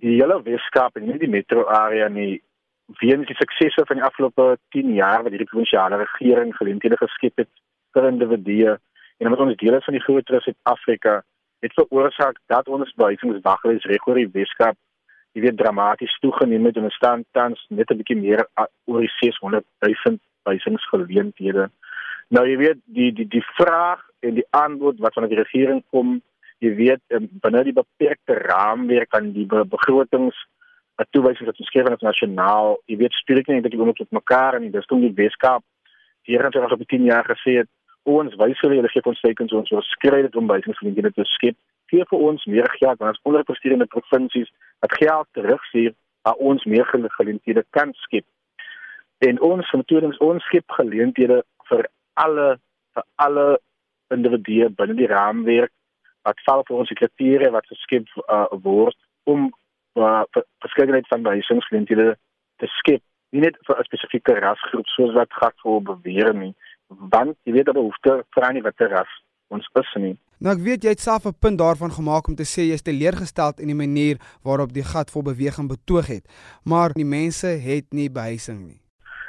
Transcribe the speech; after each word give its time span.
die 0.00 0.16
hele 0.16 0.40
Weskaap 0.42 0.96
en 0.96 1.06
nie 1.06 1.18
die 1.18 1.30
metro 1.30 1.66
area 1.68 2.08
nie 2.08 2.42
weens 3.00 3.26
die 3.28 3.38
suksese 3.38 3.86
van 3.86 4.00
die 4.00 4.06
afgelope 4.06 4.56
10 4.76 4.94
jaar 4.96 5.22
wat 5.22 5.34
hierdie 5.34 5.50
provinsiale 5.50 6.00
regering 6.02 6.54
geleenthede 6.56 6.98
geskep 7.00 7.44
het 7.44 7.50
vir 7.94 8.08
individue 8.08 8.76
en 9.18 9.26
omdat 9.26 9.44
ons 9.46 9.60
deel 9.62 9.76
is 9.78 9.84
van 9.84 9.98
die 9.98 10.04
groter 10.06 10.42
Suid-Afrika 10.42 11.20
het 11.64 11.76
veroorsaak 11.76 12.40
dat 12.52 12.68
ons 12.68 12.94
behuisingswaglys 12.96 13.86
reg 13.92 14.06
oor 14.08 14.20
die 14.20 14.30
Weskaap 14.32 14.78
jy 15.36 15.44
weet 15.44 15.58
dramaties 15.60 16.16
toegeneem 16.24 16.66
het 16.66 16.78
en 16.80 16.88
ons 16.88 16.98
staan 16.98 17.24
tans 17.36 17.60
net 17.68 17.90
'n 17.90 18.00
bietjie 18.00 18.18
meer 18.18 18.46
oor 18.86 19.00
die 19.00 19.12
600 19.20 19.64
000 19.86 20.18
behuisingsgeleenthede. 20.44 21.68
Nou 22.28 22.44
jy 22.46 22.56
weet 22.56 22.80
die 22.84 23.12
die 23.12 23.28
die 23.28 23.44
vraag 23.54 24.02
en 24.20 24.34
die 24.34 24.46
antwoord 24.50 24.98
wat 24.98 25.14
van 25.14 25.28
die 25.28 25.38
regering 25.38 25.82
kom, 25.90 26.20
jy 26.60 26.72
weet 26.76 27.02
binne 27.44 27.64
die 27.64 27.76
beperkte 27.76 28.36
raamwerk 28.44 29.10
van 29.16 29.32
die 29.36 29.46
be 29.48 29.64
begrotings 29.64 30.36
wat 31.00 31.08
toewysings 31.14 31.48
wat 31.48 31.56
geskryf 31.56 31.88
is 31.94 32.04
nasionaal, 32.04 32.76
jy 32.86 32.98
weet 33.00 33.16
spreek 33.16 33.48
nie 33.48 33.62
dat 33.64 33.72
jy 33.72 33.80
moet 33.80 34.02
met 34.04 34.18
mekaar 34.20 34.58
en 34.58 34.70
dis 34.72 34.88
toe 34.90 35.00
die 35.00 35.14
Weskaap 35.16 35.64
hier 36.28 36.44
het 36.44 36.56
ons 36.60 36.76
op 36.76 36.88
10 36.88 37.06
jaar 37.08 37.24
gesê 37.24 37.62
het 37.62 37.70
ons 38.08 38.36
wys 38.40 38.60
hulle 38.64 38.88
gee 38.92 39.08
ons 39.08 39.20
tekens 39.24 39.52
ons 39.56 39.72
ons 39.80 39.92
skryf 39.96 40.28
dit 40.28 40.36
om 40.36 40.48
behuisingsgeleenthede 40.50 41.12
te 41.16 41.24
skep 41.32 41.56
gee 41.90 42.04
vir 42.12 42.26
ons 42.28 42.44
meer 42.46 42.68
geld 42.76 43.00
want 43.00 43.16
ons 43.16 43.26
onderpresteerende 43.32 43.88
provinsies 43.94 44.50
wat 44.84 44.94
geld 45.00 45.28
terugstuur 45.38 45.94
waar 46.22 46.34
ons 46.34 46.64
meer 46.64 46.86
geleenthede 46.86 47.64
kan 47.70 47.92
skep. 48.04 48.24
En 49.18 49.40
ons 49.40 49.72
natuurlik 49.72 50.20
ons 50.20 50.44
skep 50.44 50.76
geleenthede 50.78 51.42
vir 51.70 51.88
alle 52.14 52.48
vir 52.94 53.04
alle 53.24 53.46
individue 54.14 54.68
binne 54.78 54.96
die 54.98 55.10
raamwerk 55.10 55.72
wat 56.22 56.42
val 56.46 56.64
vir 56.68 56.76
ons 56.76 56.92
kriteria 57.00 57.50
wat 57.50 57.66
geskep 57.66 58.08
uh, 58.26 58.46
word 58.64 58.96
om 59.24 59.48
uh, 59.96 60.24
verskeidenheid 60.64 61.08
van 61.08 61.22
behuisingsgeleenthede 61.22 62.16
te 62.60 62.68
skep. 62.78 63.02
Nie 63.30 63.46
net 63.46 63.56
vir 63.66 63.78
'n 63.78 63.88
spesifieke 63.88 64.34
rasgroep 64.40 64.86
soos 64.86 65.14
wat 65.14 65.32
gat 65.42 65.54
voor 65.62 65.82
beweer 65.82 66.34
nie, 66.34 66.54
want 66.88 67.36
jy 67.44 67.52
weet 67.52 67.66
dat 67.66 67.78
behoefte 67.78 68.24
vir 68.34 68.52
'n 68.52 68.62
watter 68.62 68.90
ras 68.90 69.12
ons 69.50 69.68
is 69.74 69.94
nie. 69.94 70.16
Nou 70.40 70.54
ek 70.54 70.62
weet 70.64 70.84
jy 70.84 70.94
het 70.94 71.02
self 71.04 71.26
'n 71.26 71.36
punt 71.44 71.58
daarvan 71.58 71.92
gemaak 71.92 72.28
om 72.28 72.34
te 72.34 72.46
sê 72.48 72.62
jy 72.68 72.74
is 72.78 72.82
teleurgesteld 72.82 73.60
in 73.60 73.66
die 73.66 73.80
manier 73.86 74.16
waarop 74.42 74.72
die 74.72 74.86
gat 74.92 75.10
vol 75.10 75.22
beweging 75.22 75.68
betoog 75.68 76.06
het, 76.06 76.24
maar 76.64 76.92
die 76.92 77.04
mense 77.04 77.46
het 77.46 77.86
nie 77.90 78.10
behuising 78.10 78.60
nie. 78.66 78.80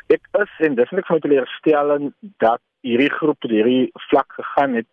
Ek 0.08 0.24
is 0.44 0.52
en 0.66 0.76
dis 0.76 0.92
net 0.92 1.06
vir 1.08 1.16
my 1.16 1.20
teleurstellend 1.20 2.14
dat 2.38 2.62
hierdie 2.82 3.12
groep 3.12 3.42
hierdie 3.42 3.92
vlak 4.10 4.30
gegaan 4.34 4.74
het 4.74 4.88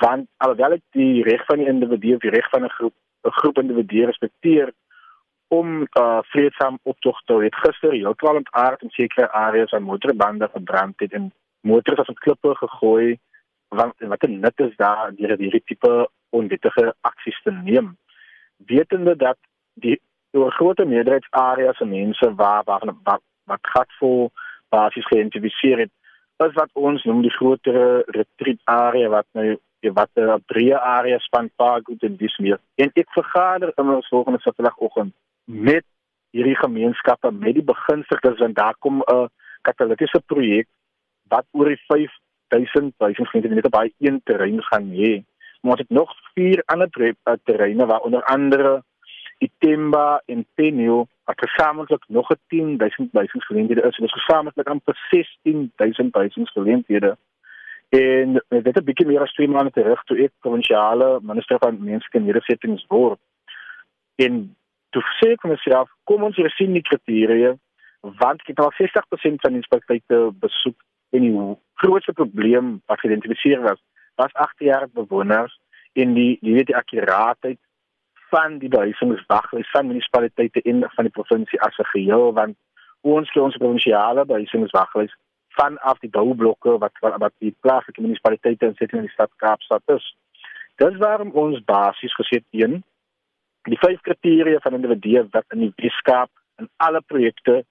want 0.00 0.28
alhoewel 0.36 0.76
ek 0.78 0.84
die 0.96 1.22
reg 1.22 1.44
van 1.46 1.58
die 1.58 1.66
individu 1.66 2.14
of 2.14 2.20
die 2.20 2.34
reg 2.34 2.48
van 2.50 2.64
'n 2.64 2.74
groep 2.76 2.94
'n 3.24 3.36
groep 3.40 3.58
individue 3.58 4.06
respekteer 4.06 4.72
om 5.48 5.86
uh 6.00 6.20
vreedsaam 6.32 6.78
optog 6.82 7.20
te 7.24 7.32
hou. 7.32 7.42
Het 7.44 7.54
gister 7.54 7.92
heeltemal 7.92 8.40
ontaard 8.42 8.82
in 8.82 8.90
sekere 8.90 9.30
areas 9.30 9.72
aan 9.72 9.82
motorbande 9.82 10.48
verbrand 10.52 11.00
het 11.00 11.12
en 11.12 11.32
motors 11.60 11.98
as 11.98 12.08
op 12.08 12.18
klippe 12.18 12.54
gegooi 12.54 13.18
want 13.68 13.94
wat 13.98 14.22
'n 14.22 14.40
nut 14.40 14.60
is 14.66 14.76
daar 14.76 15.14
deur 15.16 15.36
hierdie 15.38 15.62
tipe 15.64 16.08
onwettige 16.30 16.94
aksies 17.00 17.42
te 17.42 17.50
neem 17.50 17.96
wetende 18.66 19.16
dat 19.16 19.38
die 19.74 20.00
oor 20.32 20.52
groot 20.52 20.84
meerderheidsareas 20.84 21.80
en 21.80 21.88
mense 21.88 22.34
waar 22.34 22.62
waar 22.64 22.84
wat, 23.02 23.22
wat 23.44 23.64
gat 23.74 23.90
vol 23.98 24.30
basies 24.68 25.06
geïdentifiseer 25.06 25.78
het 25.78 25.92
is 26.46 26.54
wat 26.54 26.70
ons 26.72 27.04
noem 27.04 27.22
die 27.22 27.36
groter 27.38 28.04
retreat 28.16 28.60
area 28.64 29.08
wat 29.08 29.26
nou 29.38 29.56
wat 29.98 30.10
'n 30.16 30.42
breë 30.46 30.78
area 30.78 31.18
span 31.18 31.50
park 31.56 31.86
goed 31.86 32.02
en 32.02 32.16
dis 32.16 32.38
meer 32.38 32.58
en 32.76 32.90
ek 32.94 33.08
vergader 33.10 33.72
in 33.76 33.88
ons 33.88 34.08
volgende 34.08 34.40
saterdagoggend 34.40 35.12
met 35.44 35.84
hierdie 36.30 36.56
gemeenskappe 36.56 37.30
met 37.30 37.54
die 37.54 37.68
begunstigdes 37.72 38.38
want 38.38 38.56
daar 38.56 38.76
kom 38.78 39.02
'n 39.02 39.28
katalitiese 39.62 40.20
projek 40.26 40.68
wat 41.32 41.46
oor 41.56 41.68
die 41.72 41.80
5000 41.88 42.94
behuisingsgeleenthede 43.00 43.54
net 43.58 43.68
op 43.70 43.76
daai 43.78 43.92
een 43.98 44.20
terrein 44.24 44.62
gaan 44.68 44.88
hê. 44.92 45.12
Maar 45.62 45.76
ons 45.76 45.84
het 45.84 45.90
nog 45.90 46.10
vier 46.34 46.62
ander 46.66 46.88
uh, 47.00 47.34
terreine 47.44 47.86
waar 47.86 48.04
onder 48.08 48.24
andere 48.24 48.82
Itemba 49.38 50.22
en 50.26 50.46
Penio 50.54 51.06
wat 51.24 51.48
gesamentlik 51.48 52.04
nog 52.08 52.30
'n 52.30 52.40
10000 52.46 53.10
behuisingsgeleenthede 53.10 53.82
is. 53.82 53.96
Dit 53.96 54.06
is 54.06 54.12
gesamentlik 54.12 54.68
amper 54.68 54.96
16000 55.10 56.10
behuisingsgeleenthede. 56.10 57.16
En 57.88 58.44
dit 58.48 58.74
het 58.74 58.84
begin 58.84 59.06
meer 59.06 59.20
as 59.20 59.32
2 59.32 59.48
maande 59.48 59.70
terug 59.70 60.02
toe 60.04 60.18
ek 60.18 60.32
provinsiale 60.40 61.18
minister 61.22 61.58
van 61.58 61.84
menslike 61.84 62.18
nedersettings 62.18 62.84
word. 62.88 63.20
En 64.14 64.56
toe 64.90 65.02
sê 65.02 65.32
ek 65.32 65.40
vir 65.40 65.50
myself, 65.50 65.90
kom 66.04 66.22
ons 66.22 66.36
hier 66.36 66.50
sien 66.50 66.72
die 66.72 66.82
kriteria 66.82 67.56
want 68.00 68.42
het 68.46 68.58
al 68.58 68.72
60% 68.72 69.44
van 69.44 69.54
die 69.54 69.60
inspekteure 69.62 70.32
besoek 70.32 70.78
en 71.10 71.20
die 71.20 71.56
grootste 71.74 72.12
probleem 72.12 72.80
wat 72.86 73.00
geïdentifiseer 73.00 73.60
was, 73.62 73.78
was 74.14 74.32
8 74.32 74.58
jaar 74.58 74.88
bewoners 74.92 75.54
en 75.92 76.14
die 76.14 76.38
die 76.40 76.54
weet 76.54 76.66
die 76.66 76.76
akkuraatheid 76.76 77.58
van 78.32 78.58
die 78.58 78.70
behuisingswaglys 78.72 79.70
van 79.70 79.86
munisipaliteite 79.86 80.62
in 80.72 80.84
van 80.96 81.08
die 81.08 81.16
provinsie 81.18 81.60
as 81.60 81.78
'n 81.78 81.90
geheel 81.94 82.32
want 82.38 82.56
ons 83.00 83.30
kry 83.30 83.42
ons 83.42 83.60
provinsiale 83.62 84.24
behuisingswaglys 84.24 85.14
vanaf 85.58 85.98
die 85.98 86.10
boublokke 86.10 86.78
wat 86.84 86.94
wat, 87.04 87.18
wat 87.24 87.34
die 87.44 87.54
plaaslike 87.60 88.00
munisipaliteite 88.00 88.72
sit 88.78 88.92
in 88.92 89.06
die 89.06 89.14
stad 89.16 89.30
Kaapstad 89.36 89.82
is. 89.96 90.04
Dis 90.80 90.96
waarom 91.04 91.30
ons 91.44 91.64
basies 91.64 92.14
gesê 92.20 92.40
een 92.50 92.82
die 93.68 93.78
vyf 93.84 94.00
kriteria 94.00 94.60
van 94.62 94.74
individue 94.78 95.26
wat 95.30 95.44
in 95.54 95.66
die 95.66 95.72
Weskaap 95.76 96.30
in 96.58 96.68
alle 96.76 97.00
projekte 97.00 97.62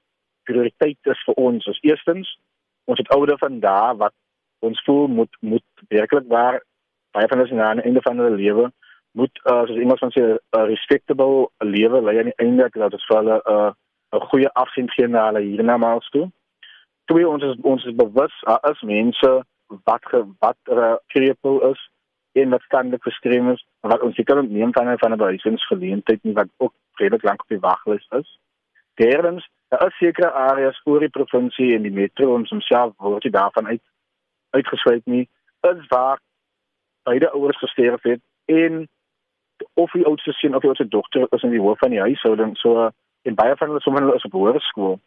prioriteit 0.43 1.13
is 1.13 1.23
vir 1.25 1.35
ons. 1.35 1.67
Ons 1.67 1.81
eerstens 1.81 2.37
ons 2.85 2.99
het 2.99 3.09
oude 3.15 3.37
van 3.37 3.59
daar 3.59 3.95
wat 3.95 4.13
ons 4.59 4.83
voel 4.85 5.07
moet 5.07 5.37
moet 5.39 5.85
werklik 5.89 6.27
waar 6.27 6.61
baie 7.11 7.27
van 7.27 7.43
ons 7.43 7.51
aan 7.51 7.81
die 7.81 7.89
einde 7.89 8.01
van 8.05 8.17
hulle 8.21 8.39
lewe 8.43 8.71
moet 9.11 9.41
uh, 9.43 9.63
soos 9.67 9.99
van 9.99 10.11
sê 10.15 10.21
'n 10.21 10.39
uh, 10.57 10.65
respectable 10.73 11.49
lewe 11.59 12.01
lei 12.01 12.17
aan 12.17 12.31
die 12.31 12.43
einde 12.45 12.69
dat 12.71 12.91
dit 12.91 13.05
vir 13.07 13.17
hulle 13.17 13.37
'n 13.37 13.53
uh, 13.53 13.71
'n 14.15 14.27
goeie 14.29 14.49
afsien 14.63 14.89
gee 14.89 15.07
na 15.07 15.25
hulle 15.25 15.41
hiernamaals 15.41 16.09
toe. 16.09 16.31
Twee 17.05 17.27
ons 17.27 17.43
is 17.43 17.55
ons 17.61 17.85
is 17.85 17.95
bewus 17.95 18.35
uh, 18.47 18.59
as 18.61 18.81
mense 18.81 19.29
wat 19.83 20.05
ge, 20.05 20.25
wat 20.39 20.59
uh, 20.69 20.95
krepel 21.07 21.71
is 21.71 21.89
en 22.31 22.49
wat 22.49 22.61
standig 22.61 23.01
verstreem 23.01 23.49
is 23.51 23.65
wat 23.81 24.01
ons 24.01 24.15
seker 24.15 24.43
neem 24.43 24.73
van 24.73 24.97
van 24.97 25.11
'n 25.11 25.23
behuisingsgeleentheid 25.23 26.23
nie 26.23 26.33
wat 26.33 26.49
ook 26.57 26.73
redelik 26.99 27.23
lank 27.23 27.41
op 27.41 27.49
die 27.49 27.65
waglys 27.67 28.07
is. 28.09 28.39
Derdens 28.95 29.49
Daar 29.71 29.87
is 29.87 29.97
sekere 29.97 30.31
areas 30.31 30.81
oor 30.83 30.99
die 30.99 31.09
provinsie 31.09 31.69
en 31.75 31.85
die 31.87 31.93
metro 31.95 32.33
ons 32.35 32.49
homself 32.51 32.91
word 32.99 33.23
jy 33.23 33.29
daarvan 33.31 33.69
uit 33.69 33.83
uitgesluit 34.51 35.05
nie. 35.07 35.21
Is 35.69 35.85
waar 35.93 36.19
beide 37.07 37.29
ouers 37.31 37.59
gesterf 37.61 38.03
het 38.03 38.19
en 38.51 38.81
of 39.81 39.91
die 39.97 40.05
oudste 40.05 40.33
seun 40.37 40.55
of 40.55 40.63
die 40.63 40.71
oudste 40.71 40.87
dogter 40.87 41.27
is 41.37 41.43
in 41.47 41.53
die 41.55 41.63
hoof 41.63 41.79
van 41.83 41.93
die 41.93 42.03
huishouding 42.03 42.55
so 42.57 42.89
en 43.27 43.37
baie 43.37 43.55
van 43.57 43.71
hulle 43.71 43.81
sommer 43.81 44.03
hulle 44.05 44.17
is 44.19 44.27
op 44.29 44.37
hoërskool. 44.37 44.99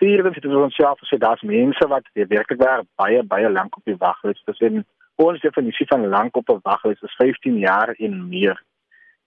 Vierde 0.00 0.32
het 0.34 0.46
ons 0.46 0.74
self 0.74 1.02
gesê 1.04 1.18
daar's 1.22 1.44
mense 1.46 1.88
wat 1.88 2.08
werklik 2.12 2.60
waar 2.62 2.82
baie 3.02 3.22
baie 3.22 3.50
lank 3.50 3.76
op 3.76 3.84
die 3.90 3.98
waglys 3.98 4.42
is. 4.52 4.62
En 4.68 4.84
ons 5.22 5.40
definisie 5.40 5.86
van 5.90 6.08
lank 6.14 6.36
op 6.36 6.50
'n 6.50 6.62
waglys 6.62 7.02
is 7.02 7.18
15 7.20 7.58
jaar 7.58 7.94
en 7.98 8.28
meer. 8.28 8.62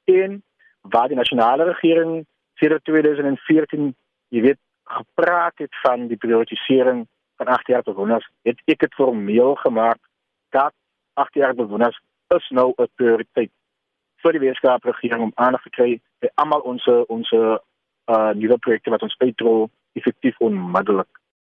En 0.06 0.44
waar 0.82 1.08
die 1.08 1.18
nasionale 1.18 1.64
regering 1.64 2.26
sedert 2.56 2.84
2014 2.84 3.96
jy 4.30 4.42
weet 4.42 4.62
gepraat 4.84 5.58
het 5.58 5.76
van 5.82 6.08
die 6.08 6.18
prioritisering 6.18 7.08
van 7.38 7.48
8 7.48 7.68
jaar 7.68 7.84
bewoners, 7.84 8.28
het 8.44 8.62
ek 8.66 8.80
dit 8.80 8.94
formeel 8.94 9.56
gemaak 9.56 10.00
dat 10.50 10.74
8 11.14 11.34
jaar 11.34 11.56
bewoners 11.56 12.00
is 12.36 12.50
nou 12.50 12.74
'n 12.78 12.90
prioriteit 12.96 13.52
vir 14.26 14.38
die 14.38 14.42
wetenskap 14.42 14.86
regering 14.90 15.28
om 15.28 15.36
aandag 15.36 15.64
te 15.64 15.74
kry 15.78 15.90
by 16.26 16.32
almal 16.42 16.66
ons 16.74 16.86
ons 17.14 17.32
uh 17.36 18.32
nuwe 18.38 18.58
projekte 18.62 18.94
wat 18.94 19.06
ons 19.06 19.16
uitrol 19.22 19.70
effektief 19.98 20.36
onmiddellik. 20.48 21.10